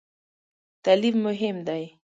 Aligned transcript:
تعلیم 0.83 1.15
مهم 1.25 1.57
دی؟ 1.67 1.83